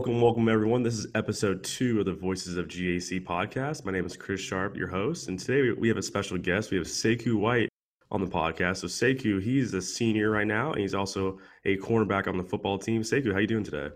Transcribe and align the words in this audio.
Welcome, 0.00 0.22
welcome 0.22 0.48
everyone. 0.48 0.82
This 0.82 0.94
is 0.94 1.08
episode 1.14 1.62
two 1.62 2.00
of 2.00 2.06
the 2.06 2.14
Voices 2.14 2.56
of 2.56 2.68
GAC 2.68 3.22
podcast. 3.22 3.84
My 3.84 3.92
name 3.92 4.06
is 4.06 4.16
Chris 4.16 4.40
Sharp, 4.40 4.74
your 4.74 4.88
host, 4.88 5.28
and 5.28 5.38
today 5.38 5.72
we 5.78 5.88
have 5.88 5.98
a 5.98 6.02
special 6.02 6.38
guest. 6.38 6.70
We 6.70 6.78
have 6.78 6.86
Sekou 6.86 7.34
White 7.34 7.68
on 8.10 8.22
the 8.22 8.26
podcast. 8.26 8.78
So 8.78 8.86
Sekou, 8.86 9.42
he's 9.42 9.74
a 9.74 9.82
senior 9.82 10.30
right 10.30 10.46
now, 10.46 10.72
and 10.72 10.80
he's 10.80 10.94
also 10.94 11.38
a 11.66 11.76
cornerback 11.76 12.28
on 12.28 12.38
the 12.38 12.42
football 12.42 12.78
team. 12.78 13.02
Sekou, 13.02 13.30
how 13.34 13.40
you 13.40 13.46
doing 13.46 13.62
today? 13.62 13.90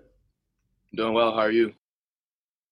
Doing 0.94 1.14
well. 1.14 1.32
How 1.32 1.38
are 1.38 1.50
you? 1.50 1.72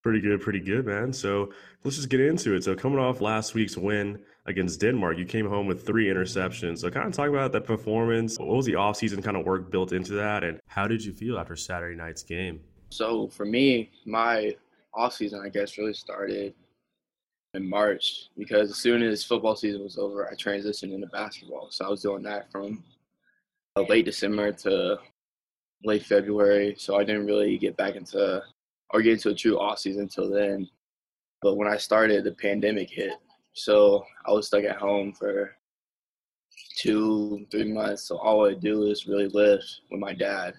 Pretty 0.03 0.21
good, 0.21 0.43
pretty 0.43 0.61
good, 0.61 0.85
man. 0.85 1.11
So 1.11 1.55
let's 1.85 1.97
just 1.97 2.11
get 2.11 2.21
into 2.21 2.55
it. 2.55 2.65
So 2.65 2.75
coming 2.75 2.99
off 2.99 3.23
last 3.23 3.55
week's 3.55 3.79
win 3.79 4.19
against 4.45 4.79
Denmark, 4.79 5.17
you 5.17 5.25
came 5.25 5.49
home 5.49 5.67
with 5.67 5.87
three 5.87 6.09
interceptions. 6.09 6.81
So 6.81 6.91
kind 6.91 7.07
of 7.09 7.15
talk 7.15 7.31
about 7.31 7.53
that 7.53 7.65
performance. 7.65 8.39
What 8.39 8.49
was 8.49 8.67
the 8.67 8.75
offseason 8.75 9.25
kind 9.25 9.39
of 9.39 9.47
work 9.47 9.71
built 9.71 9.93
into 9.93 10.13
that, 10.17 10.45
and 10.45 10.61
how 10.67 10.87
did 10.87 11.03
you 11.03 11.15
feel 11.15 11.39
after 11.39 11.57
Saturday 11.57 11.97
night's 11.97 12.23
game? 12.23 12.61
So 12.93 13.27
for 13.29 13.47
me, 13.47 13.91
my 14.05 14.55
off 14.93 15.15
season, 15.15 15.41
I 15.43 15.49
guess, 15.49 15.79
really 15.79 15.95
started 15.95 16.53
in 17.55 17.67
March 17.67 18.29
because 18.37 18.71
as 18.71 18.77
soon 18.77 19.03
as 19.03 19.25
football 19.25 19.57
season 19.57 19.83
was 19.83 19.97
over, 19.97 20.29
I 20.31 20.35
transitioned 20.35 20.93
into 20.93 21.07
basketball. 21.07 21.69
So 21.71 21.87
I 21.87 21.89
was 21.89 22.03
doing 22.03 22.23
that 22.25 22.53
from 22.53 22.85
uh, 23.77 23.83
late 23.89 24.05
December 24.05 24.53
to 24.53 24.99
late 25.85 26.05
February. 26.05 26.75
So 26.77 26.97
I 26.97 27.05
didn't 27.05 27.25
really 27.25 27.57
get 27.57 27.79
back 27.79 27.97
into 27.97 28.43
or 28.91 29.01
get 29.01 29.15
into 29.15 29.31
a 29.31 29.35
true 29.35 29.59
off 29.59 29.79
season 29.79 30.03
until 30.03 30.29
then. 30.29 30.69
But 31.41 31.57
when 31.57 31.69
I 31.69 31.79
started, 31.79 32.25
the 32.25 32.33
pandemic 32.33 32.91
hit. 32.91 33.15
So 33.55 34.05
I 34.27 34.33
was 34.33 34.49
stuck 34.49 34.65
at 34.65 34.77
home 34.77 35.15
for 35.15 35.57
two, 36.77 37.47
three 37.51 37.73
months. 37.73 38.03
So 38.03 38.19
all 38.19 38.47
I 38.47 38.53
do 38.53 38.85
is 38.85 39.07
really 39.07 39.29
live 39.29 39.63
with 39.91 39.99
my 39.99 40.13
dad. 40.13 40.57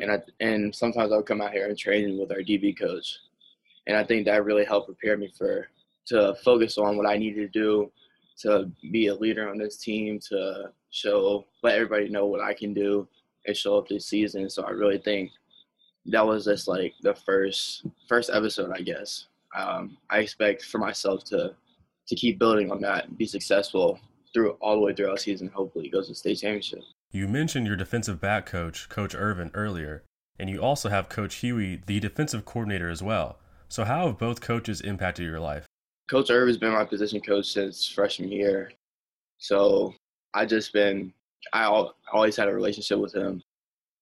And 0.00 0.10
I 0.10 0.18
and 0.40 0.74
sometimes 0.74 1.12
I 1.12 1.16
would 1.16 1.26
come 1.26 1.40
out 1.40 1.52
here 1.52 1.68
and 1.68 1.78
train 1.78 2.18
with 2.18 2.32
our 2.32 2.38
DB 2.38 2.78
coach. 2.78 3.18
And 3.86 3.96
I 3.96 4.04
think 4.04 4.26
that 4.26 4.44
really 4.44 4.64
helped 4.64 4.86
prepare 4.86 5.16
me 5.16 5.32
for 5.36 5.68
to 6.06 6.34
focus 6.44 6.78
on 6.78 6.96
what 6.96 7.06
I 7.06 7.16
needed 7.16 7.52
to 7.52 7.58
do 7.60 7.92
to 8.40 8.70
be 8.90 9.08
a 9.08 9.14
leader 9.14 9.48
on 9.48 9.58
this 9.58 9.76
team, 9.76 10.18
to 10.28 10.70
show 10.90 11.46
let 11.62 11.74
everybody 11.76 12.08
know 12.08 12.26
what 12.26 12.40
I 12.40 12.54
can 12.54 12.74
do 12.74 13.06
and 13.46 13.56
show 13.56 13.78
up 13.78 13.88
this 13.88 14.06
season. 14.06 14.48
So 14.50 14.64
I 14.64 14.70
really 14.70 14.98
think 14.98 15.30
that 16.06 16.26
was 16.26 16.44
just 16.44 16.66
like 16.68 16.94
the 17.02 17.14
first 17.14 17.86
first 18.08 18.30
episode, 18.32 18.72
I 18.74 18.80
guess. 18.80 19.26
Um, 19.56 19.96
I 20.10 20.18
expect 20.18 20.64
for 20.64 20.78
myself 20.78 21.24
to 21.24 21.54
to 22.06 22.14
keep 22.16 22.38
building 22.38 22.70
on 22.72 22.80
that 22.80 23.06
and 23.06 23.18
be 23.18 23.26
successful 23.26 24.00
through 24.32 24.52
all 24.60 24.76
the 24.76 24.82
way 24.82 24.94
throughout 24.94 25.20
season. 25.20 25.48
Hopefully, 25.48 25.88
goes 25.88 26.08
to 26.08 26.14
state 26.14 26.38
championship. 26.38 26.80
You 27.12 27.26
mentioned 27.26 27.66
your 27.66 27.76
defensive 27.76 28.20
back 28.20 28.46
coach, 28.46 28.88
Coach 28.88 29.14
Irvin, 29.14 29.50
earlier, 29.54 30.04
and 30.38 30.48
you 30.48 30.62
also 30.62 30.88
have 30.88 31.08
Coach 31.08 31.36
Huey, 31.36 31.82
the 31.86 32.00
defensive 32.00 32.44
coordinator, 32.44 32.88
as 32.88 33.02
well. 33.02 33.38
So, 33.68 33.84
how 33.84 34.06
have 34.06 34.18
both 34.18 34.40
coaches 34.40 34.80
impacted 34.80 35.26
your 35.26 35.40
life? 35.40 35.66
Coach 36.08 36.30
Irvin's 36.30 36.58
been 36.58 36.72
my 36.72 36.84
position 36.84 37.20
coach 37.20 37.46
since 37.46 37.86
freshman 37.86 38.30
year, 38.30 38.72
so 39.38 39.94
I 40.34 40.46
just 40.46 40.72
been 40.72 41.12
I 41.52 41.64
always 42.12 42.36
had 42.36 42.48
a 42.48 42.54
relationship 42.54 42.98
with 42.98 43.14
him 43.14 43.42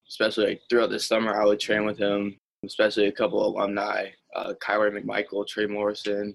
especially 0.08 0.46
like 0.46 0.62
throughout 0.68 0.90
the 0.90 0.98
summer, 0.98 1.40
I 1.40 1.44
would 1.44 1.60
train 1.60 1.84
with 1.84 1.98
him, 1.98 2.38
especially 2.64 3.06
a 3.06 3.12
couple 3.12 3.46
alumni, 3.46 4.08
uh, 4.34 4.54
Kyler 4.60 4.90
McMichael, 4.90 5.46
Trey 5.46 5.66
Morrison, 5.66 6.34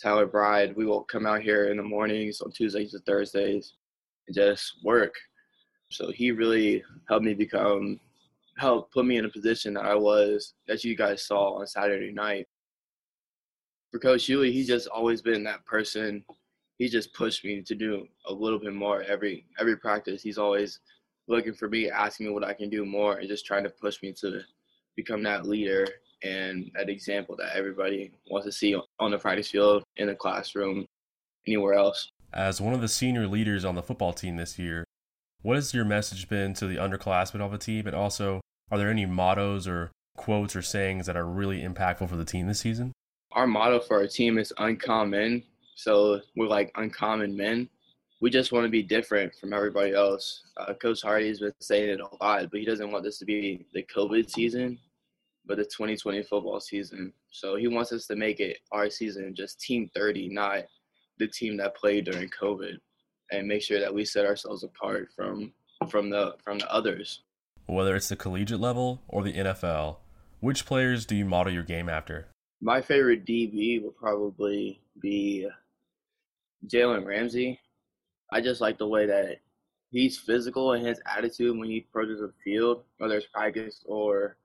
Tyler 0.00 0.26
Bride. 0.26 0.76
We 0.76 0.86
will 0.86 1.02
come 1.04 1.26
out 1.26 1.42
here 1.42 1.70
in 1.70 1.76
the 1.76 1.82
mornings 1.82 2.40
on 2.40 2.52
Tuesdays 2.52 2.94
and 2.94 3.04
Thursdays 3.04 3.74
and 4.26 4.34
just 4.34 4.74
work. 4.84 5.14
So 5.90 6.10
he 6.10 6.30
really 6.30 6.82
helped 7.08 7.24
me 7.24 7.34
become, 7.34 8.00
helped 8.58 8.92
put 8.92 9.06
me 9.06 9.18
in 9.18 9.24
a 9.24 9.28
position 9.28 9.74
that 9.74 9.84
I 9.84 9.94
was, 9.94 10.54
that 10.66 10.84
you 10.84 10.96
guys 10.96 11.26
saw 11.26 11.58
on 11.58 11.66
Saturday 11.66 12.12
night. 12.12 12.46
For 13.90 13.98
Coach 13.98 14.26
Huey, 14.26 14.50
he's 14.50 14.66
just 14.66 14.88
always 14.88 15.22
been 15.22 15.44
that 15.44 15.64
person. 15.64 16.24
He 16.78 16.88
just 16.88 17.14
pushed 17.14 17.44
me 17.44 17.62
to 17.62 17.74
do 17.76 18.08
a 18.26 18.32
little 18.32 18.58
bit 18.58 18.74
more 18.74 19.02
every 19.02 19.46
every 19.60 19.76
practice. 19.76 20.20
He's 20.20 20.38
always 20.38 20.80
looking 21.28 21.54
for 21.54 21.68
me, 21.68 21.88
asking 21.90 22.26
me 22.26 22.32
what 22.32 22.44
I 22.44 22.54
can 22.54 22.68
do 22.68 22.84
more, 22.84 23.18
and 23.18 23.28
just 23.28 23.46
trying 23.46 23.62
to 23.62 23.70
push 23.70 24.02
me 24.02 24.12
to 24.20 24.40
become 24.96 25.22
that 25.22 25.46
leader 25.46 25.86
and 26.24 26.70
that 26.74 26.88
example 26.88 27.36
that 27.36 27.54
everybody 27.54 28.10
wants 28.30 28.46
to 28.46 28.52
see 28.52 28.76
on 28.98 29.10
the 29.10 29.18
practice 29.18 29.50
field, 29.50 29.84
in 29.96 30.08
the 30.08 30.14
classroom, 30.14 30.86
anywhere 31.46 31.74
else. 31.74 32.10
As 32.32 32.60
one 32.60 32.74
of 32.74 32.80
the 32.80 32.88
senior 32.88 33.28
leaders 33.28 33.64
on 33.64 33.74
the 33.76 33.82
football 33.82 34.12
team 34.12 34.36
this 34.36 34.58
year, 34.58 34.84
what 35.44 35.54
has 35.54 35.72
your 35.72 35.84
message 35.84 36.28
been 36.28 36.54
to 36.54 36.66
the 36.66 36.76
underclassmen 36.76 37.40
of 37.40 37.52
the 37.52 37.58
team? 37.58 37.86
And 37.86 37.94
also, 37.94 38.40
are 38.72 38.78
there 38.78 38.90
any 38.90 39.06
mottos 39.06 39.68
or 39.68 39.92
quotes 40.16 40.56
or 40.56 40.62
sayings 40.62 41.06
that 41.06 41.16
are 41.16 41.24
really 41.24 41.62
impactful 41.62 42.08
for 42.08 42.16
the 42.16 42.24
team 42.24 42.48
this 42.48 42.60
season? 42.60 42.92
Our 43.30 43.46
motto 43.46 43.78
for 43.78 43.98
our 43.98 44.08
team 44.08 44.38
is 44.38 44.52
uncommon. 44.58 45.44
So 45.76 46.20
we're 46.34 46.48
like 46.48 46.72
uncommon 46.74 47.36
men 47.36 47.68
we 48.24 48.30
just 48.30 48.52
want 48.52 48.64
to 48.64 48.70
be 48.70 48.82
different 48.82 49.34
from 49.34 49.52
everybody 49.52 49.92
else. 49.92 50.44
Uh, 50.56 50.72
Coach 50.72 51.02
Hardy 51.02 51.28
has 51.28 51.40
been 51.40 51.52
saying 51.60 51.90
it 51.90 52.00
a 52.00 52.24
lot, 52.24 52.50
but 52.50 52.58
he 52.58 52.64
doesn't 52.64 52.90
want 52.90 53.04
this 53.04 53.18
to 53.18 53.26
be 53.26 53.66
the 53.74 53.82
COVID 53.94 54.30
season, 54.30 54.78
but 55.44 55.58
the 55.58 55.64
2020 55.64 56.22
football 56.22 56.58
season. 56.58 57.12
So 57.30 57.56
he 57.56 57.68
wants 57.68 57.92
us 57.92 58.06
to 58.06 58.16
make 58.16 58.40
it 58.40 58.60
our 58.72 58.88
season, 58.88 59.34
just 59.36 59.60
Team 59.60 59.90
30, 59.94 60.30
not 60.30 60.64
the 61.18 61.28
team 61.28 61.58
that 61.58 61.76
played 61.76 62.06
during 62.06 62.30
COVID, 62.30 62.78
and 63.30 63.46
make 63.46 63.62
sure 63.62 63.80
that 63.80 63.94
we 63.94 64.04
set 64.04 64.26
ourselves 64.26 64.62
apart 64.62 65.08
from 65.14 65.52
from 65.88 66.10
the 66.10 66.34
from 66.42 66.58
the 66.58 66.72
others. 66.72 67.20
Whether 67.66 67.96
it's 67.96 68.08
the 68.08 68.16
collegiate 68.16 68.60
level 68.60 69.02
or 69.08 69.22
the 69.22 69.32
NFL, 69.32 69.96
which 70.40 70.66
players 70.66 71.06
do 71.06 71.14
you 71.14 71.24
model 71.24 71.52
your 71.52 71.62
game 71.62 71.88
after? 71.88 72.28
My 72.60 72.80
favorite 72.80 73.24
DB 73.24 73.82
would 73.82 73.96
probably 73.96 74.80
be 75.00 75.48
Jalen 76.66 77.06
Ramsey. 77.06 77.58
I 78.32 78.40
just 78.40 78.60
like 78.60 78.78
the 78.78 78.88
way 78.88 79.06
that 79.06 79.38
he's 79.90 80.18
physical 80.18 80.72
and 80.72 80.86
his 80.86 81.00
attitude 81.06 81.56
when 81.56 81.68
he 81.68 81.78
approaches 81.88 82.20
the 82.20 82.32
field, 82.42 82.82
whether 82.98 83.16
it's 83.16 83.26
practice 83.26 83.82
or 83.86 84.36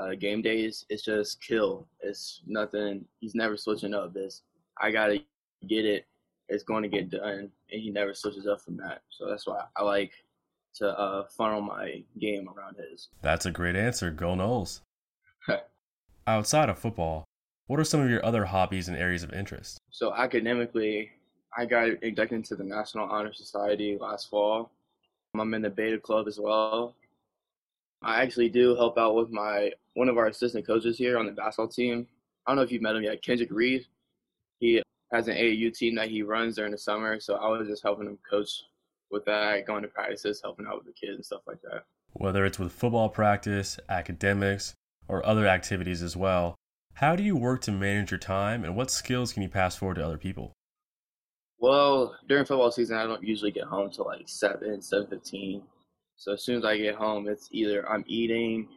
uh, 0.00 0.14
game 0.14 0.42
days. 0.42 0.86
It's 0.88 1.02
just 1.02 1.42
kill. 1.42 1.86
It's 2.00 2.42
nothing. 2.46 3.04
He's 3.20 3.34
never 3.34 3.56
switching 3.56 3.94
up. 3.94 4.14
This 4.14 4.42
I 4.80 4.90
gotta 4.90 5.18
get 5.68 5.84
it. 5.84 6.06
It's 6.48 6.64
going 6.64 6.82
to 6.82 6.88
get 6.88 7.10
done, 7.10 7.50
and 7.70 7.80
he 7.82 7.90
never 7.90 8.14
switches 8.14 8.46
up 8.46 8.60
from 8.60 8.76
that. 8.78 9.02
So 9.10 9.28
that's 9.28 9.46
why 9.46 9.64
I 9.76 9.82
like 9.82 10.12
to 10.76 10.88
uh, 10.98 11.24
funnel 11.28 11.60
my 11.60 12.02
game 12.18 12.48
around 12.48 12.76
his. 12.76 13.08
That's 13.22 13.46
a 13.46 13.50
great 13.50 13.76
answer. 13.76 14.10
Go 14.10 14.34
Noles. 14.34 14.80
Outside 16.26 16.68
of 16.68 16.78
football, 16.78 17.24
what 17.66 17.80
are 17.80 17.84
some 17.84 18.00
of 18.00 18.08
your 18.08 18.24
other 18.24 18.44
hobbies 18.44 18.86
and 18.86 18.96
areas 18.96 19.24
of 19.24 19.32
interest? 19.32 19.78
So 19.90 20.14
academically, 20.14 21.10
I 21.56 21.66
got 21.66 21.88
inducted 22.02 22.36
into 22.36 22.54
the 22.54 22.64
National 22.64 23.08
Honor 23.08 23.32
Society 23.32 23.98
last 24.00 24.30
fall. 24.30 24.70
I'm 25.34 25.52
in 25.54 25.62
the 25.62 25.70
Beta 25.70 25.98
Club 25.98 26.28
as 26.28 26.38
well. 26.38 26.94
I 28.02 28.22
actually 28.22 28.50
do 28.50 28.76
help 28.76 28.98
out 28.98 29.14
with 29.14 29.30
my 29.30 29.72
one 29.94 30.08
of 30.08 30.16
our 30.16 30.26
assistant 30.26 30.66
coaches 30.66 30.96
here 30.96 31.18
on 31.18 31.26
the 31.26 31.32
basketball 31.32 31.68
team. 31.68 32.06
I 32.46 32.50
don't 32.50 32.56
know 32.56 32.62
if 32.62 32.72
you've 32.72 32.82
met 32.82 32.96
him 32.96 33.02
yet, 33.02 33.22
Kendrick 33.22 33.50
Reed. 33.50 33.86
Has 35.12 35.28
an 35.28 35.36
AAU 35.36 35.76
team 35.76 35.94
that 35.96 36.08
he 36.08 36.22
runs 36.22 36.56
during 36.56 36.72
the 36.72 36.78
summer, 36.78 37.20
so 37.20 37.34
I 37.34 37.48
was 37.48 37.68
just 37.68 37.82
helping 37.82 38.06
him 38.06 38.18
coach 38.28 38.62
with 39.10 39.24
that, 39.26 39.66
going 39.66 39.82
to 39.82 39.88
practices, 39.88 40.40
helping 40.42 40.66
out 40.66 40.76
with 40.76 40.86
the 40.86 40.92
kids 40.92 41.16
and 41.16 41.24
stuff 41.24 41.42
like 41.46 41.60
that. 41.62 41.84
Whether 42.14 42.44
it's 42.46 42.58
with 42.58 42.72
football 42.72 43.08
practice, 43.10 43.78
academics, 43.88 44.74
or 45.08 45.24
other 45.26 45.46
activities 45.46 46.02
as 46.02 46.16
well, 46.16 46.56
how 46.94 47.16
do 47.16 47.22
you 47.22 47.36
work 47.36 47.60
to 47.62 47.72
manage 47.72 48.10
your 48.10 48.18
time 48.18 48.64
and 48.64 48.76
what 48.76 48.90
skills 48.90 49.32
can 49.32 49.42
you 49.42 49.48
pass 49.48 49.76
forward 49.76 49.96
to 49.96 50.04
other 50.04 50.18
people? 50.18 50.52
Well, 51.58 52.16
during 52.28 52.44
football 52.44 52.72
season, 52.72 52.96
I 52.96 53.06
don't 53.06 53.22
usually 53.22 53.52
get 53.52 53.64
home 53.64 53.90
till 53.90 54.06
like 54.06 54.28
seven, 54.28 54.82
seven 54.82 55.06
fifteen. 55.06 55.62
So 56.16 56.32
as 56.32 56.42
soon 56.42 56.58
as 56.58 56.64
I 56.64 56.76
get 56.76 56.96
home, 56.96 57.28
it's 57.28 57.48
either 57.52 57.88
I'm 57.88 58.04
eating 58.06 58.68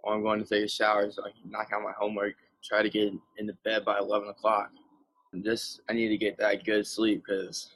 or 0.00 0.14
I'm 0.14 0.22
going 0.22 0.42
to 0.42 0.48
take 0.48 0.64
a 0.64 0.68
shower 0.68 1.10
so 1.10 1.22
I 1.22 1.30
can 1.30 1.50
knock 1.50 1.70
out 1.72 1.82
my 1.82 1.92
homework. 1.98 2.34
Try 2.62 2.82
to 2.82 2.90
get 2.90 3.12
in 3.38 3.46
the 3.46 3.56
bed 3.64 3.84
by 3.84 3.98
eleven 3.98 4.28
o'clock. 4.28 4.70
And 5.32 5.44
just 5.44 5.80
I 5.88 5.92
need 5.92 6.08
to 6.08 6.16
get 6.16 6.38
that 6.38 6.64
good 6.64 6.86
sleep 6.86 7.22
because 7.26 7.70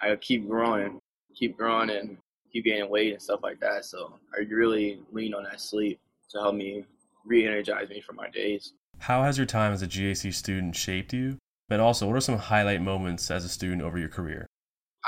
I 0.00 0.14
keep 0.16 0.48
growing, 0.48 1.00
keep 1.34 1.56
growing, 1.56 1.90
and 1.90 2.16
keep 2.52 2.64
gaining 2.64 2.90
weight 2.90 3.12
and 3.12 3.22
stuff 3.22 3.40
like 3.42 3.60
that. 3.60 3.84
So 3.84 4.14
I 4.34 4.42
really 4.42 5.00
lean 5.12 5.34
on 5.34 5.44
that 5.44 5.60
sleep 5.60 6.00
to 6.30 6.38
help 6.38 6.54
me 6.54 6.84
re-energize 7.24 7.88
me 7.88 8.00
for 8.00 8.12
my 8.12 8.28
days. 8.30 8.72
How 8.98 9.22
has 9.22 9.36
your 9.36 9.46
time 9.46 9.72
as 9.72 9.82
a 9.82 9.86
GAC 9.86 10.32
student 10.34 10.76
shaped 10.76 11.12
you 11.12 11.38
but 11.70 11.78
also, 11.78 12.08
what 12.08 12.16
are 12.16 12.20
some 12.20 12.36
highlight 12.36 12.82
moments 12.82 13.30
as 13.30 13.44
a 13.44 13.48
student 13.48 13.80
over 13.80 13.96
your 13.96 14.08
career? 14.08 14.44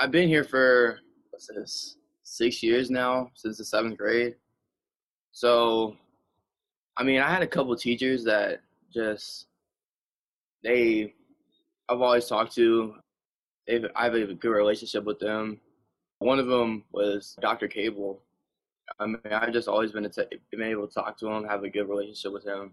I've 0.00 0.12
been 0.12 0.28
here 0.28 0.44
for 0.44 1.00
what's 1.30 1.48
this 1.48 1.96
six 2.22 2.62
years 2.62 2.88
now 2.88 3.32
since 3.34 3.58
the 3.58 3.64
seventh 3.64 3.98
grade. 3.98 4.36
So, 5.32 5.96
I 6.96 7.02
mean, 7.02 7.20
I 7.20 7.28
had 7.28 7.42
a 7.42 7.48
couple 7.48 7.74
teachers 7.74 8.22
that 8.24 8.60
just 8.94 9.46
they 10.62 11.14
I've 11.88 12.00
always 12.00 12.26
talked 12.26 12.54
to. 12.56 12.94
I 13.68 14.04
have 14.04 14.14
a 14.14 14.34
good 14.34 14.50
relationship 14.50 15.04
with 15.04 15.18
them. 15.18 15.60
One 16.18 16.38
of 16.38 16.46
them 16.46 16.84
was 16.92 17.36
Dr. 17.40 17.68
Cable. 17.68 18.22
I 18.98 19.06
mean, 19.06 19.18
I've 19.30 19.52
just 19.52 19.68
always 19.68 19.92
been, 19.92 20.10
been 20.50 20.62
able 20.62 20.88
to 20.88 20.94
talk 20.94 21.18
to 21.18 21.28
him, 21.28 21.44
have 21.44 21.64
a 21.64 21.70
good 21.70 21.88
relationship 21.88 22.32
with 22.32 22.44
him. 22.44 22.72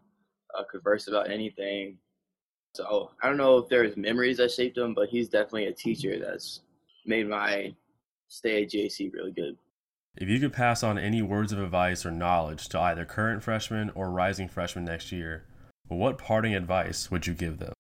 uh, 0.58 0.64
converse 0.72 1.08
about 1.08 1.30
anything. 1.30 1.98
So 2.76 3.12
I 3.22 3.28
don't 3.28 3.38
know 3.38 3.58
if 3.58 3.70
there's 3.70 3.98
memories 3.98 4.38
that 4.38 4.52
shaped 4.52 4.78
him, 4.78 4.94
but 4.94 5.10
he's 5.10 5.30
definitely 5.30 5.66
a 5.66 5.74
teacher 5.74 6.20
that's 6.20 6.62
made 7.06 7.28
my 7.28 7.74
stay 8.28 8.64
at 8.64 8.70
JC 8.70 9.12
really 9.14 9.32
good. 9.32 9.58
If 10.18 10.28
you 10.28 10.40
could 10.40 10.54
pass 10.54 10.84
on 10.84 10.98
any 10.98 11.22
words 11.22 11.52
of 11.52 11.60
advice 11.60 12.06
or 12.06 12.12
knowledge 12.12 12.68
to 12.70 12.80
either 12.80 13.06
current 13.06 13.44
freshmen 13.44 13.92
or 13.96 14.10
rising 14.12 14.48
freshmen 14.48 14.86
next 14.86 15.12
year, 15.12 15.46
what 15.88 16.18
parting 16.18 16.54
advice 16.54 17.10
would 17.10 17.26
you 17.26 17.34
give 17.34 17.60
them? 17.60 17.74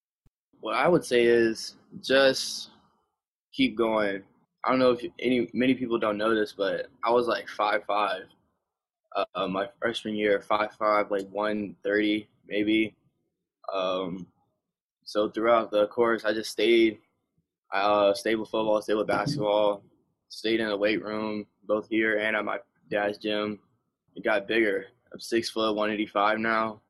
What 0.61 0.75
I 0.75 0.87
would 0.87 1.05
say 1.05 1.23
is 1.23 1.75
just 2.01 2.69
keep 3.53 3.77
going. 3.77 4.23
I 4.63 4.69
don't 4.69 4.79
know 4.79 4.91
if 4.91 5.05
any 5.19 5.49
many 5.53 5.73
people 5.73 5.97
don't 5.97 6.17
know 6.17 6.35
this, 6.35 6.53
but 6.53 6.87
I 7.03 7.11
was 7.11 7.27
like 7.27 7.47
five 7.47 7.83
five 7.85 8.23
uh, 9.15 9.47
my 9.47 9.67
freshman 9.79 10.15
year, 10.15 10.41
five 10.41 10.73
five, 10.77 11.11
like 11.11 11.27
one 11.29 11.75
thirty 11.83 12.27
maybe. 12.47 12.95
Um, 13.73 14.27
so 15.05 15.29
throughout 15.29 15.71
the 15.71 15.87
course, 15.87 16.25
I 16.25 16.33
just 16.33 16.51
stayed. 16.51 16.99
I 17.71 17.81
uh, 17.81 18.13
stayed 18.13 18.35
with 18.35 18.49
football, 18.49 18.81
stayed 18.81 18.95
with 18.95 19.07
basketball, 19.07 19.83
stayed 20.29 20.59
in 20.59 20.67
the 20.67 20.77
weight 20.77 21.03
room, 21.03 21.45
both 21.67 21.87
here 21.87 22.17
and 22.17 22.35
at 22.35 22.45
my 22.45 22.57
dad's 22.89 23.17
gym. 23.17 23.59
It 24.15 24.23
got 24.23 24.47
bigger. 24.47 24.85
I'm 25.13 25.19
six 25.19 25.49
foot, 25.49 25.75
185 25.75 26.39
now. 26.39 26.81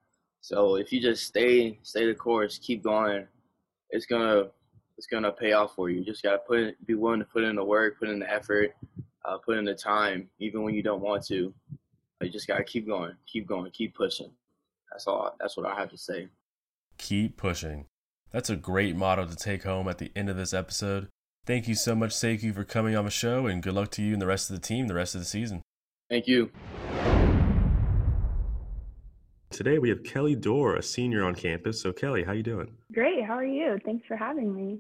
So 0.42 0.76
if 0.76 0.92
you 0.94 1.02
just 1.02 1.26
stay, 1.26 1.78
stay 1.84 2.06
the 2.06 2.14
course, 2.14 2.60
keep 2.60 2.84
going, 2.84 3.28
it's 3.90 4.06
gonna, 4.06 4.48
it's 4.98 5.08
gonna 5.08 5.32
pay 5.32 5.54
off 5.54 5.76
for 5.76 5.90
you. 5.90 6.00
you 6.00 6.06
just 6.06 6.24
gotta 6.24 6.40
put, 6.40 6.86
be 6.86 6.96
willing 6.96 7.20
to 7.20 7.26
put 7.26 7.44
in 7.44 7.56
the 7.56 7.64
work, 7.64 8.00
put 8.00 8.10
in 8.10 8.20
the 8.20 8.32
effort, 8.32 8.76
uh, 9.26 9.38
put 9.38 9.58
in 9.58 9.66
the 9.66 9.76
time, 9.76 10.30
even 10.40 10.64
when 10.64 10.74
you 10.74 10.84
don't 10.84 11.02
want 11.02 11.26
to. 11.28 11.54
You 12.22 12.30
just 12.30 12.48
gotta 12.48 12.64
keep 12.64 12.88
going, 12.88 13.14
keep 13.26 13.48
going, 13.48 13.72
keep 13.72 13.96
pushing. 13.96 14.32
That's 14.92 15.08
all. 15.08 15.36
That's 15.40 15.56
what 15.56 15.66
I 15.66 15.76
have 15.76 15.90
to 15.92 15.98
say. 15.98 16.28
Keep 16.98 17.38
pushing. 17.38 17.86
That's 18.32 18.50
a 18.50 18.56
great 18.56 18.96
motto 18.96 19.26
to 19.26 19.36
take 19.36 19.64
home 19.64 19.88
at 19.88 19.98
the 19.98 20.12
end 20.16 20.30
of 20.30 20.36
this 20.36 20.54
episode. 20.54 21.08
Thank 21.46 21.68
you 21.68 21.76
so 21.76 21.96
much, 21.96 22.12
Sekou, 22.12 22.54
for 22.54 22.64
coming 22.64 22.96
on 22.96 23.06
the 23.06 23.12
show, 23.12 23.48
and 23.48 23.64
good 23.64 23.74
luck 23.74 23.90
to 23.92 24.04
you 24.04 24.14
and 24.14 24.22
the 24.22 24.28
rest 24.28 24.50
of 24.50 24.56
the 24.56 24.62
team 24.62 24.88
the 24.88 24.94
rest 24.94 25.16
of 25.16 25.22
the 25.22 25.26
season. 25.26 25.64
Thank 26.10 26.28
you. 26.28 26.52
Today 29.52 29.80
we 29.80 29.90
have 29.90 30.04
Kelly 30.04 30.36
Dorr, 30.36 30.76
a 30.76 30.84
senior 30.84 31.26
on 31.26 31.34
campus. 31.34 31.82
So 31.82 31.92
Kelly, 31.92 32.24
how 32.24 32.34
you 32.34 32.44
doing? 32.44 32.78
Great. 32.94 33.26
How 33.26 33.34
are 33.34 33.46
you? 33.46 33.80
Thanks 33.84 34.06
for 34.08 34.16
having 34.16 34.56
me. 34.56 34.80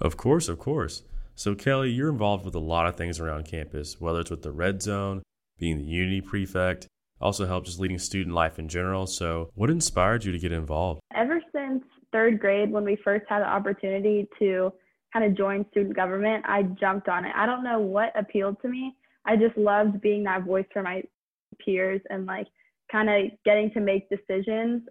Of 0.00 0.18
course, 0.18 0.48
of 0.48 0.58
course. 0.58 1.02
So 1.34 1.54
Kelly, 1.54 1.90
you're 1.90 2.10
involved 2.10 2.44
with 2.44 2.54
a 2.54 2.60
lot 2.60 2.86
of 2.86 2.96
things 2.96 3.18
around 3.18 3.46
campus, 3.46 3.98
whether 3.98 4.20
it's 4.20 4.30
with 4.30 4.42
the 4.42 4.52
Red 4.52 4.82
Zone, 4.82 5.22
being 5.58 5.78
the 5.78 5.84
Unity 5.84 6.20
prefect, 6.20 6.86
also 7.20 7.46
help 7.46 7.64
just 7.64 7.80
leading 7.80 7.98
student 7.98 8.34
life 8.34 8.58
in 8.58 8.68
general. 8.68 9.06
So 9.06 9.50
what 9.54 9.70
inspired 9.70 10.24
you 10.24 10.32
to 10.32 10.38
get 10.38 10.52
involved? 10.52 11.00
Ever 11.14 11.40
since 11.54 11.82
third 12.12 12.38
grade, 12.38 12.70
when 12.70 12.84
we 12.84 12.96
first 13.02 13.24
had 13.28 13.40
the 13.40 13.48
opportunity 13.48 14.28
to 14.38 14.72
kind 15.12 15.24
of 15.24 15.36
join 15.36 15.64
student 15.70 15.96
government, 15.96 16.44
I 16.46 16.64
jumped 16.64 17.08
on 17.08 17.24
it. 17.24 17.32
I 17.34 17.46
don't 17.46 17.64
know 17.64 17.80
what 17.80 18.12
appealed 18.18 18.60
to 18.60 18.68
me. 18.68 18.94
I 19.24 19.36
just 19.36 19.56
loved 19.56 20.02
being 20.02 20.24
that 20.24 20.44
voice 20.44 20.66
for 20.72 20.82
my 20.82 21.02
peers 21.64 22.02
and 22.10 22.26
like 22.26 22.46
kind 22.90 23.08
of 23.08 23.30
getting 23.44 23.70
to 23.72 23.80
make 23.80 24.08
decisions. 24.08 24.82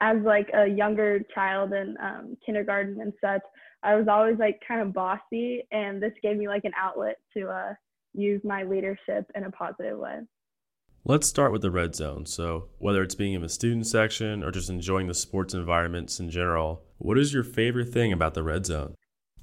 As 0.00 0.16
like 0.24 0.48
a 0.52 0.66
younger 0.66 1.20
child 1.32 1.72
in 1.72 1.96
um, 2.02 2.36
kindergarten 2.44 3.00
and 3.00 3.12
such, 3.20 3.42
I 3.84 3.94
was 3.94 4.08
always 4.08 4.36
like 4.38 4.60
kind 4.66 4.80
of 4.80 4.92
bossy, 4.92 5.66
and 5.70 6.02
this 6.02 6.12
gave 6.22 6.36
me 6.36 6.48
like 6.48 6.64
an 6.64 6.72
outlet 6.76 7.18
to 7.36 7.48
uh, 7.48 7.74
use 8.12 8.40
my 8.44 8.64
leadership 8.64 9.30
in 9.34 9.44
a 9.44 9.50
positive 9.50 9.98
way. 9.98 10.20
Let's 11.04 11.26
start 11.26 11.50
with 11.50 11.62
the 11.62 11.70
red 11.70 11.96
zone. 11.96 12.26
So, 12.26 12.68
whether 12.78 13.02
it's 13.02 13.16
being 13.16 13.34
in 13.34 13.42
the 13.42 13.48
student 13.48 13.86
section 13.88 14.44
or 14.44 14.52
just 14.52 14.70
enjoying 14.70 15.08
the 15.08 15.14
sports 15.14 15.52
environments 15.52 16.20
in 16.20 16.30
general, 16.30 16.84
what 16.98 17.18
is 17.18 17.34
your 17.34 17.42
favorite 17.42 17.92
thing 17.92 18.12
about 18.12 18.34
the 18.34 18.44
red 18.44 18.66
zone? 18.66 18.94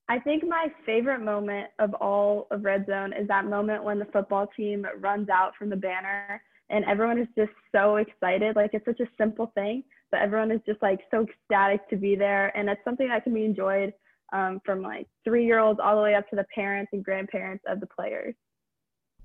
I 0.07 0.19
think 0.19 0.43
my 0.47 0.67
favorite 0.85 1.19
moment 1.19 1.67
of 1.77 1.93
all 1.95 2.47
of 2.49 2.63
red 2.63 2.85
zone 2.87 3.13
is 3.13 3.27
that 3.27 3.45
moment 3.45 3.83
when 3.83 3.99
the 3.99 4.05
football 4.05 4.47
team 4.55 4.85
runs 4.99 5.29
out 5.29 5.51
from 5.57 5.69
the 5.69 5.75
banner 5.75 6.41
and 6.69 6.85
everyone 6.85 7.19
is 7.19 7.27
just 7.37 7.51
so 7.75 7.97
excited. 7.97 8.55
Like 8.55 8.71
it's 8.73 8.85
such 8.85 8.99
a 8.99 9.07
simple 9.17 9.51
thing, 9.55 9.83
but 10.11 10.21
everyone 10.21 10.51
is 10.51 10.61
just 10.65 10.81
like 10.81 10.99
so 11.11 11.25
ecstatic 11.25 11.89
to 11.89 11.95
be 11.95 12.15
there. 12.15 12.55
And 12.57 12.69
it's 12.69 12.83
something 12.83 13.07
that 13.07 13.23
can 13.23 13.33
be 13.33 13.45
enjoyed 13.45 13.93
um, 14.33 14.59
from 14.65 14.81
like 14.81 15.07
three 15.23 15.45
year 15.45 15.59
olds 15.59 15.79
all 15.83 15.95
the 15.95 16.01
way 16.01 16.15
up 16.15 16.29
to 16.29 16.35
the 16.35 16.45
parents 16.53 16.91
and 16.93 17.03
grandparents 17.03 17.63
of 17.67 17.79
the 17.79 17.87
players. 17.87 18.35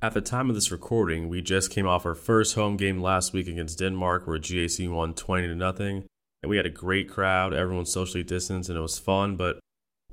At 0.03 0.13
the 0.13 0.21
time 0.21 0.51
of 0.51 0.55
this 0.55 0.71
recording, 0.71 1.29
we 1.29 1.41
just 1.41 1.71
came 1.71 1.87
off 1.87 2.05
our 2.05 2.15
first 2.15 2.55
home 2.55 2.77
game 2.77 3.01
last 3.01 3.33
week 3.33 3.49
against 3.49 3.79
Denmark, 3.79 4.27
where 4.27 4.39
GAC 4.39 4.91
won 4.91 5.15
20 5.15 5.49
to 5.49 5.55
nothing. 5.55 6.05
And 6.43 6.51
we 6.51 6.59
had 6.59 6.67
a 6.67 6.71
great 6.71 7.09
crowd, 7.09 7.55
everyone 7.55 7.87
socially 7.87 8.23
distanced, 8.23 8.69
and 8.69 8.77
it 8.77 8.83
was 8.83 8.99
fun. 8.99 9.37
But 9.37 9.61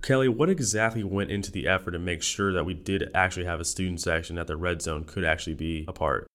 Kelly, 0.01 0.29
what 0.29 0.49
exactly 0.49 1.03
went 1.03 1.29
into 1.29 1.51
the 1.51 1.67
effort 1.67 1.91
to 1.91 1.99
make 1.99 2.23
sure 2.23 2.53
that 2.53 2.65
we 2.65 2.73
did 2.73 3.11
actually 3.13 3.45
have 3.45 3.59
a 3.59 3.65
student 3.65 3.99
section 3.99 4.37
that 4.37 4.47
the 4.47 4.55
red 4.55 4.81
zone 4.81 5.03
could 5.03 5.25
actually 5.25 5.55
be 5.55 5.83
a 5.87 5.93
part? 5.93 6.30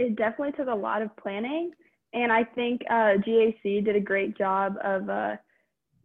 It 0.00 0.16
definitely 0.16 0.52
took 0.52 0.68
a 0.68 0.74
lot 0.74 1.02
of 1.02 1.14
planning. 1.16 1.72
And 2.14 2.32
I 2.32 2.42
think 2.42 2.80
uh, 2.88 3.20
GAC 3.26 3.84
did 3.84 3.94
a 3.96 4.00
great 4.00 4.36
job 4.36 4.76
of 4.82 5.08
uh, 5.10 5.36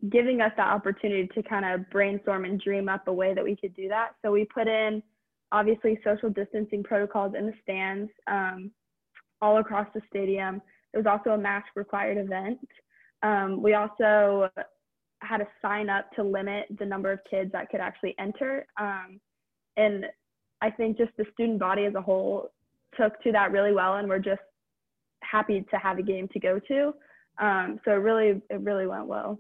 giving 0.10 0.42
us 0.42 0.52
that 0.58 0.68
opportunity 0.68 1.28
to 1.34 1.42
kind 1.42 1.66
of 1.66 1.90
brainstorm 1.90 2.44
and 2.44 2.60
dream 2.60 2.90
up 2.90 3.08
a 3.08 3.14
way 3.14 3.34
that 3.34 3.44
we 3.44 3.56
could 3.56 3.74
do 3.74 3.88
that. 3.88 4.10
So 4.22 4.32
we 4.32 4.46
put 4.54 4.68
in 4.68 5.02
obviously 5.54 5.98
social 6.04 6.30
distancing 6.30 6.84
protocols 6.84 7.34
in 7.38 7.46
the 7.46 7.54
stands 7.64 8.12
um, 8.28 8.70
all 9.42 9.60
across 9.60 9.88
the 9.96 10.02
stadium. 10.10 10.62
It 10.94 10.98
was 10.98 11.06
also 11.06 11.32
a 11.32 11.38
mask 11.38 11.68
required 11.76 12.18
event. 12.18 12.60
Um, 13.24 13.62
we 13.62 13.76
also 13.76 14.50
had 15.22 15.38
to 15.38 15.48
sign 15.62 15.90
up 15.90 16.12
to 16.18 16.24
limit 16.24 16.66
the 16.78 16.86
number 16.86 17.14
of 17.14 17.20
kids 17.30 17.52
that 17.54 17.70
could 17.70 17.80
actually 17.80 18.14
enter. 18.20 18.68
Um, 18.78 19.22
and 19.78 20.06
I 20.62 20.70
think 20.70 20.98
just 20.98 21.12
the 21.18 21.25
student 21.34 21.60
body 21.60 21.86
as 21.86 21.96
a 21.96 22.02
whole 22.02 22.52
took 22.98 23.22
to 23.24 23.32
that 23.32 23.52
really 23.52 23.74
well, 23.74 23.96
and 23.96 24.08
we're 24.08 24.20
just 24.20 24.42
happy 25.24 25.66
to 25.72 25.78
have 25.78 25.98
a 25.98 26.04
game 26.04 26.28
to 26.30 26.40
go 26.40 26.60
to. 26.68 26.94
Um, 27.40 27.80
so 27.84 27.92
it 27.92 27.96
really, 27.96 28.42
it 28.50 28.62
really 28.62 28.88
went 28.88 29.08
well. 29.08 29.40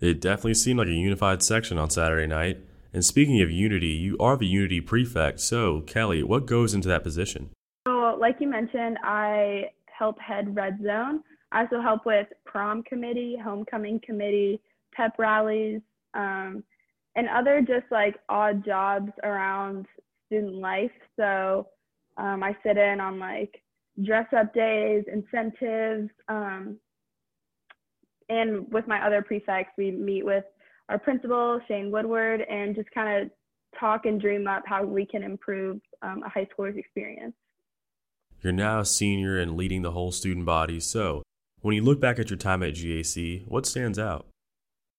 It 0.00 0.20
definitely 0.20 0.54
seemed 0.54 0.78
like 0.78 0.88
a 0.88 0.92
unified 0.92 1.42
section 1.42 1.78
on 1.78 1.90
Saturday 1.90 2.26
night. 2.26 2.58
And 2.92 3.04
speaking 3.04 3.40
of 3.40 3.50
Unity, 3.50 3.88
you 3.88 4.16
are 4.18 4.36
the 4.36 4.46
Unity 4.46 4.80
prefect. 4.80 5.40
So, 5.40 5.80
Kelly, 5.80 6.22
what 6.22 6.46
goes 6.46 6.74
into 6.74 6.88
that 6.88 7.02
position? 7.02 7.50
So, 7.88 8.16
like 8.20 8.36
you 8.38 8.48
mentioned, 8.48 8.98
I 9.02 9.70
help 9.86 10.20
head 10.20 10.54
Red 10.54 10.78
Zone. 10.84 11.22
I 11.52 11.62
also 11.62 11.80
help 11.80 12.04
with 12.04 12.26
prom 12.44 12.82
committee, 12.82 13.36
homecoming 13.42 14.00
committee, 14.04 14.60
pep 14.92 15.14
rallies, 15.18 15.80
um, 16.14 16.62
and 17.16 17.28
other 17.28 17.60
just 17.60 17.86
like 17.90 18.16
odd 18.28 18.64
jobs 18.64 19.10
around 19.22 19.86
student 20.26 20.56
life. 20.56 20.92
So, 21.16 21.68
um, 22.16 22.42
I 22.42 22.56
sit 22.62 22.76
in 22.76 23.00
on 23.00 23.18
like 23.18 23.62
dress 24.04 24.26
up 24.36 24.54
days, 24.54 25.04
incentives, 25.12 26.10
um, 26.28 26.78
and 28.28 28.70
with 28.72 28.86
my 28.86 29.04
other 29.06 29.22
prefects, 29.22 29.72
we 29.76 29.90
meet 29.90 30.24
with 30.24 30.44
our 30.88 30.98
principal, 30.98 31.60
Shane 31.68 31.90
Woodward, 31.90 32.40
and 32.42 32.74
just 32.74 32.90
kind 32.92 33.22
of 33.22 33.30
talk 33.78 34.06
and 34.06 34.20
dream 34.20 34.46
up 34.46 34.62
how 34.66 34.84
we 34.84 35.06
can 35.06 35.22
improve 35.22 35.80
um, 36.02 36.22
a 36.24 36.28
high 36.28 36.46
schooler's 36.46 36.76
experience. 36.76 37.34
You're 38.40 38.52
now 38.52 38.80
a 38.80 38.84
senior 38.84 39.38
and 39.38 39.56
leading 39.56 39.82
the 39.82 39.92
whole 39.92 40.12
student 40.12 40.46
body. 40.46 40.80
So, 40.80 41.22
when 41.62 41.74
you 41.74 41.82
look 41.82 42.00
back 42.00 42.18
at 42.18 42.28
your 42.28 42.36
time 42.36 42.62
at 42.62 42.74
GAC, 42.74 43.46
what 43.48 43.64
stands 43.66 43.98
out? 43.98 44.26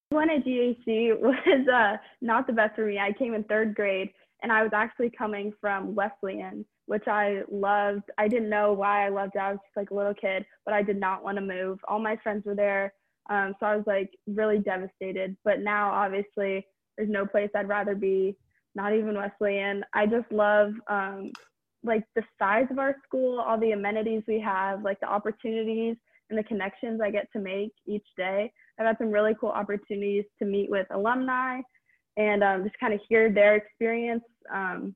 One 0.09 0.29
at 0.29 0.43
GAC 0.43 1.19
was 1.19 1.67
uh, 1.71 1.97
not 2.21 2.47
the 2.47 2.53
best 2.53 2.75
for 2.75 2.85
me. 2.85 2.99
I 2.99 3.11
came 3.13 3.33
in 3.33 3.43
third 3.43 3.75
grade, 3.75 4.09
and 4.41 4.51
I 4.51 4.63
was 4.63 4.71
actually 4.73 5.11
coming 5.15 5.53
from 5.61 5.93
Wesleyan, 5.93 6.65
which 6.87 7.07
I 7.07 7.41
loved. 7.51 8.03
I 8.17 8.27
didn't 8.27 8.49
know 8.49 8.73
why 8.73 9.05
I 9.05 9.09
loved 9.09 9.33
it. 9.35 9.39
I 9.39 9.51
was 9.51 9.59
just 9.63 9.77
like 9.77 9.91
a 9.91 9.95
little 9.95 10.13
kid, 10.13 10.45
but 10.65 10.73
I 10.73 10.83
did 10.83 10.99
not 10.99 11.23
want 11.23 11.37
to 11.37 11.41
move. 11.41 11.79
All 11.87 11.99
my 11.99 12.15
friends 12.17 12.45
were 12.45 12.55
there. 12.55 12.93
Um, 13.29 13.55
so 13.59 13.65
I 13.65 13.75
was 13.75 13.85
like 13.87 14.11
really 14.27 14.59
devastated. 14.59 15.35
But 15.43 15.61
now, 15.61 15.91
obviously, 15.91 16.67
there's 16.97 17.09
no 17.09 17.25
place 17.25 17.49
I'd 17.55 17.67
rather 17.67 17.95
be, 17.95 18.37
not 18.75 18.93
even 18.93 19.15
Wesleyan. 19.15 19.83
I 19.93 20.05
just 20.05 20.31
love 20.31 20.73
um, 20.87 21.31
like 21.83 22.03
the 22.15 22.23
size 22.37 22.67
of 22.69 22.79
our 22.79 22.95
school, 23.05 23.39
all 23.39 23.59
the 23.59 23.71
amenities 23.71 24.23
we 24.27 24.39
have, 24.41 24.83
like 24.83 24.99
the 24.99 25.09
opportunities 25.09 25.95
and 26.29 26.37
the 26.37 26.43
connections 26.43 27.01
I 27.01 27.11
get 27.11 27.27
to 27.33 27.39
make 27.39 27.71
each 27.87 28.05
day. 28.17 28.51
I've 28.79 28.85
had 28.85 28.97
some 28.97 29.11
really 29.11 29.35
cool 29.39 29.49
opportunities 29.49 30.25
to 30.39 30.45
meet 30.45 30.69
with 30.69 30.87
alumni 30.91 31.61
and 32.17 32.43
um, 32.43 32.63
just 32.63 32.79
kind 32.79 32.93
of 32.93 32.99
hear 33.07 33.31
their 33.31 33.55
experience 33.55 34.23
um, 34.53 34.95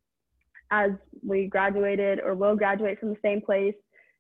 as 0.72 0.92
we 1.26 1.48
graduated 1.48 2.20
or 2.20 2.36
will 2.36 2.56
graduate 2.56 3.00
from 3.00 3.10
the 3.10 3.18
same 3.24 3.42
place 3.42 3.76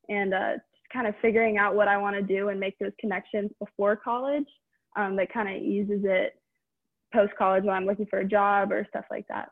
and 0.10 0.34
uh, 0.34 0.54
kind 0.92 1.08
of 1.08 1.14
figuring 1.22 1.58
out 1.58 1.76
what 1.76 1.88
I 1.88 1.98
want 1.98 2.16
to 2.16 2.22
do 2.22 2.50
and 2.50 2.60
make 2.60 2.78
those 2.80 2.92
connections 3.00 3.52
before 3.60 3.96
college 3.96 4.48
um, 4.98 5.16
that 5.18 5.32
kind 5.32 5.48
of 5.50 5.62
eases 5.62 6.02
it 6.04 6.34
post 7.14 7.34
college 7.38 7.64
when 7.64 7.76
I'm 7.76 7.86
looking 7.86 8.08
for 8.08 8.20
a 8.20 8.28
job 8.28 8.72
or 8.72 8.86
stuff 8.90 9.06
like 9.10 9.28
that. 9.30 9.50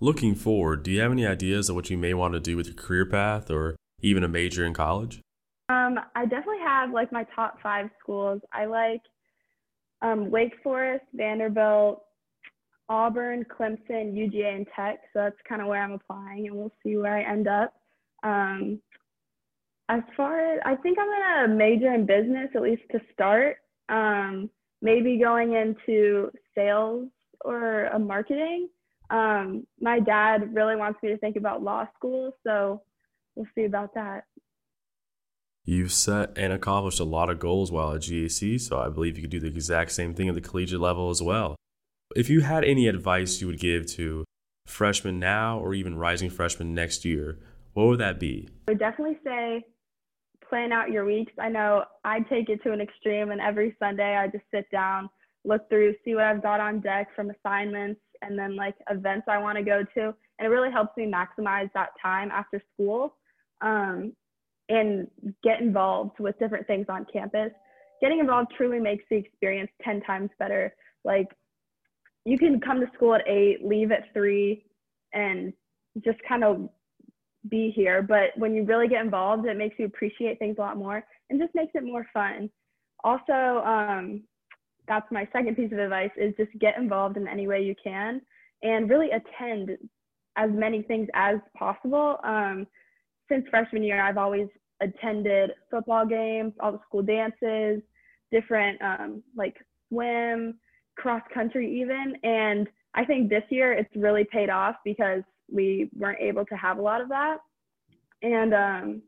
Looking 0.00 0.34
forward, 0.34 0.82
do 0.82 0.90
you 0.90 1.00
have 1.00 1.12
any 1.12 1.26
ideas 1.26 1.68
of 1.68 1.76
what 1.76 1.90
you 1.90 1.96
may 1.96 2.14
want 2.14 2.34
to 2.34 2.40
do 2.40 2.56
with 2.56 2.66
your 2.66 2.76
career 2.76 3.06
path 3.06 3.50
or 3.50 3.76
even 4.00 4.22
a 4.22 4.28
major 4.28 4.64
in 4.64 4.74
college? 4.74 5.20
Um, 5.68 5.98
I 6.14 6.24
definitely 6.24 6.62
have 6.64 6.92
like 6.92 7.12
my 7.12 7.26
top 7.34 7.58
five 7.62 7.90
schools. 8.00 8.40
I 8.52 8.66
like 8.66 9.02
um, 10.02 10.30
Wake 10.30 10.54
Forest, 10.62 11.04
Vanderbilt, 11.14 12.02
Auburn, 12.88 13.44
Clemson, 13.44 14.14
UGA, 14.14 14.56
and 14.56 14.66
Tech. 14.74 15.00
So 15.12 15.20
that's 15.20 15.36
kind 15.48 15.60
of 15.60 15.68
where 15.68 15.82
I'm 15.82 15.92
applying, 15.92 16.46
and 16.46 16.56
we'll 16.56 16.72
see 16.82 16.96
where 16.96 17.16
I 17.16 17.30
end 17.30 17.48
up. 17.48 17.74
Um, 18.22 18.80
as 19.88 20.02
far 20.16 20.38
as 20.38 20.60
I 20.64 20.76
think 20.76 20.98
I'm 20.98 21.08
gonna 21.08 21.54
major 21.54 21.92
in 21.92 22.06
business 22.06 22.50
at 22.54 22.62
least 22.62 22.82
to 22.92 23.00
start. 23.12 23.56
Um, 23.88 24.50
maybe 24.82 25.18
going 25.18 25.54
into 25.54 26.30
sales 26.54 27.08
or 27.44 27.84
a 27.86 27.98
marketing. 27.98 28.68
Um, 29.10 29.66
my 29.80 30.00
dad 30.00 30.54
really 30.54 30.76
wants 30.76 31.02
me 31.02 31.08
to 31.10 31.18
think 31.18 31.36
about 31.36 31.62
law 31.62 31.86
school, 31.96 32.36
so 32.46 32.82
we'll 33.34 33.46
see 33.54 33.64
about 33.64 33.94
that. 33.94 34.24
You've 35.64 35.92
set 35.92 36.36
and 36.36 36.52
accomplished 36.52 37.00
a 37.00 37.04
lot 37.04 37.30
of 37.30 37.38
goals 37.38 37.72
while 37.72 37.92
at 37.92 38.02
GAC, 38.02 38.60
so 38.60 38.78
I 38.78 38.88
believe 38.88 39.16
you 39.16 39.22
could 39.22 39.30
do 39.30 39.40
the 39.40 39.48
exact 39.48 39.92
same 39.92 40.14
thing 40.14 40.28
at 40.28 40.34
the 40.34 40.40
collegiate 40.40 40.80
level 40.80 41.10
as 41.10 41.22
well. 41.22 41.56
If 42.18 42.28
you 42.28 42.40
had 42.40 42.64
any 42.64 42.88
advice 42.88 43.40
you 43.40 43.46
would 43.46 43.60
give 43.60 43.86
to 43.92 44.24
freshmen 44.66 45.20
now 45.20 45.60
or 45.60 45.72
even 45.72 45.96
rising 45.96 46.30
freshmen 46.30 46.74
next 46.74 47.04
year, 47.04 47.38
what 47.74 47.86
would 47.86 48.00
that 48.00 48.18
be? 48.18 48.48
I 48.66 48.72
would 48.72 48.80
definitely 48.80 49.18
say 49.22 49.64
plan 50.48 50.72
out 50.72 50.90
your 50.90 51.04
weeks. 51.04 51.32
I 51.38 51.48
know 51.48 51.84
I 52.04 52.18
take 52.28 52.48
it 52.48 52.60
to 52.64 52.72
an 52.72 52.80
extreme, 52.80 53.30
and 53.30 53.40
every 53.40 53.76
Sunday 53.78 54.16
I 54.16 54.26
just 54.26 54.42
sit 54.52 54.68
down, 54.72 55.08
look 55.44 55.68
through, 55.68 55.94
see 56.04 56.16
what 56.16 56.24
I've 56.24 56.42
got 56.42 56.58
on 56.58 56.80
deck 56.80 57.06
from 57.14 57.30
assignments 57.30 58.00
and 58.20 58.36
then 58.36 58.56
like 58.56 58.74
events 58.90 59.28
I 59.30 59.38
want 59.38 59.56
to 59.56 59.62
go 59.62 59.84
to. 59.94 60.06
And 60.06 60.44
it 60.44 60.48
really 60.48 60.72
helps 60.72 60.96
me 60.96 61.08
maximize 61.08 61.70
that 61.74 61.90
time 62.02 62.32
after 62.32 62.60
school 62.74 63.14
um, 63.60 64.12
and 64.68 65.06
get 65.44 65.60
involved 65.60 66.18
with 66.18 66.36
different 66.40 66.66
things 66.66 66.86
on 66.88 67.06
campus. 67.12 67.52
Getting 68.00 68.18
involved 68.18 68.48
truly 68.56 68.80
makes 68.80 69.04
the 69.08 69.18
experience 69.18 69.70
10 69.84 70.00
times 70.00 70.30
better. 70.40 70.74
Like 71.04 71.28
you 72.28 72.36
can 72.36 72.60
come 72.60 72.78
to 72.78 72.86
school 72.94 73.14
at 73.14 73.26
eight, 73.26 73.64
leave 73.64 73.90
at 73.90 74.12
three, 74.12 74.62
and 75.14 75.50
just 76.04 76.18
kind 76.28 76.44
of 76.44 76.68
be 77.48 77.72
here. 77.74 78.02
But 78.02 78.36
when 78.36 78.54
you 78.54 78.64
really 78.64 78.86
get 78.86 79.02
involved, 79.02 79.46
it 79.46 79.56
makes 79.56 79.78
you 79.78 79.86
appreciate 79.86 80.38
things 80.38 80.56
a 80.58 80.60
lot 80.60 80.76
more 80.76 81.02
and 81.30 81.40
just 81.40 81.54
makes 81.54 81.72
it 81.74 81.84
more 81.84 82.06
fun. 82.12 82.50
Also, 83.02 83.62
um, 83.64 84.22
that's 84.86 85.10
my 85.10 85.26
second 85.32 85.56
piece 85.56 85.72
of 85.72 85.78
advice 85.78 86.10
is 86.18 86.34
just 86.36 86.50
get 86.58 86.76
involved 86.76 87.16
in 87.16 87.26
any 87.26 87.48
way 87.48 87.62
you 87.62 87.74
can 87.82 88.20
and 88.62 88.90
really 88.90 89.08
attend 89.10 89.70
as 90.36 90.50
many 90.52 90.82
things 90.82 91.08
as 91.14 91.36
possible. 91.56 92.18
Um, 92.24 92.66
since 93.30 93.46
freshman 93.48 93.82
year, 93.82 94.02
I've 94.02 94.18
always 94.18 94.48
attended 94.82 95.52
football 95.70 96.04
games, 96.04 96.52
all 96.60 96.72
the 96.72 96.80
school 96.86 97.02
dances, 97.02 97.80
different 98.30 98.82
um, 98.82 99.22
like 99.34 99.56
swim, 99.88 100.58
cross 100.98 101.22
country 101.32 101.80
even. 101.80 102.14
And 102.22 102.68
I 102.94 103.04
think 103.04 103.30
this 103.30 103.44
year 103.50 103.72
it's 103.72 103.94
really 103.96 104.24
paid 104.24 104.50
off 104.50 104.76
because 104.84 105.22
we 105.50 105.88
weren't 105.96 106.20
able 106.20 106.44
to 106.46 106.54
have 106.56 106.78
a 106.78 106.82
lot 106.82 107.00
of 107.00 107.08
that. 107.08 107.38
And, 108.22 108.52
um, 108.52 109.02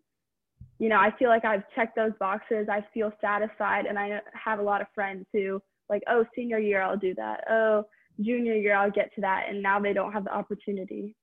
you 0.79 0.89
know, 0.89 0.97
I 0.97 1.11
feel 1.19 1.29
like 1.29 1.45
I've 1.45 1.65
checked 1.75 1.97
those 1.97 2.13
boxes. 2.19 2.69
I 2.71 2.85
feel 2.95 3.13
satisfied. 3.21 3.87
And 3.87 3.99
I 3.99 4.21
have 4.33 4.61
a 4.61 4.63
lot 4.63 4.81
of 4.81 4.87
friends 4.95 5.27
who, 5.33 5.61
like, 5.89 6.03
oh, 6.09 6.25
senior 6.35 6.59
year, 6.59 6.81
I'll 6.81 6.97
do 6.97 7.15
that. 7.17 7.45
Oh, 7.51 7.85
junior 8.21 8.55
year, 8.55 8.77
I'll 8.77 8.91
get 8.91 9.15
to 9.17 9.21
that. 9.23 9.47
And 9.49 9.63
now 9.63 9.81
they 9.81 9.93
don't 9.93 10.13
have 10.13 10.25
the 10.25 10.35
opportunity. 10.35 11.17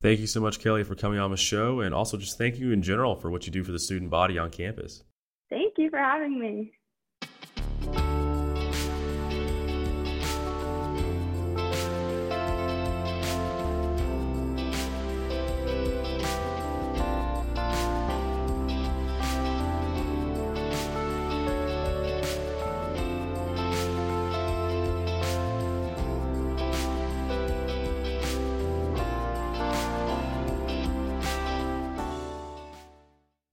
Thank 0.00 0.20
you 0.20 0.28
so 0.28 0.40
much, 0.40 0.60
Kelly, 0.60 0.84
for 0.84 0.94
coming 0.94 1.18
on 1.18 1.32
the 1.32 1.36
show. 1.36 1.80
And 1.80 1.92
also 1.92 2.16
just 2.16 2.38
thank 2.38 2.58
you 2.58 2.70
in 2.70 2.82
general 2.82 3.16
for 3.16 3.30
what 3.30 3.46
you 3.46 3.52
do 3.52 3.64
for 3.64 3.72
the 3.72 3.80
student 3.80 4.10
body 4.10 4.38
on 4.38 4.50
campus. 4.50 5.02
Thank 5.50 5.74
you 5.76 5.90
for 5.90 5.98
having 5.98 6.38
me. 6.38 6.72